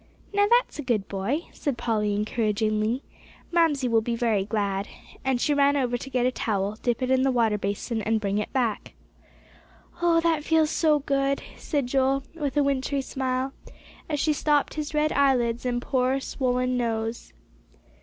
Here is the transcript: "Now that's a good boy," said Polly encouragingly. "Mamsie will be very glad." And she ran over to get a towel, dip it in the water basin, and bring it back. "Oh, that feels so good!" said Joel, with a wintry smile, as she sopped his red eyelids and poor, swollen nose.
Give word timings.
"Now 0.33 0.47
that's 0.47 0.79
a 0.79 0.81
good 0.81 1.07
boy," 1.07 1.43
said 1.51 1.77
Polly 1.77 2.15
encouragingly. 2.15 3.03
"Mamsie 3.51 3.87
will 3.87 4.01
be 4.01 4.15
very 4.15 4.43
glad." 4.43 4.87
And 5.23 5.39
she 5.39 5.53
ran 5.53 5.77
over 5.77 5.95
to 5.95 6.09
get 6.09 6.25
a 6.25 6.31
towel, 6.31 6.79
dip 6.81 7.03
it 7.03 7.11
in 7.11 7.21
the 7.21 7.29
water 7.31 7.59
basin, 7.59 8.01
and 8.01 8.19
bring 8.19 8.39
it 8.39 8.51
back. 8.51 8.93
"Oh, 10.01 10.19
that 10.21 10.43
feels 10.43 10.71
so 10.71 10.97
good!" 10.97 11.43
said 11.55 11.85
Joel, 11.85 12.23
with 12.33 12.57
a 12.57 12.63
wintry 12.63 13.01
smile, 13.03 13.53
as 14.09 14.19
she 14.19 14.33
sopped 14.33 14.73
his 14.73 14.95
red 14.95 15.11
eyelids 15.11 15.67
and 15.67 15.79
poor, 15.79 16.19
swollen 16.19 16.77
nose. 16.77 17.31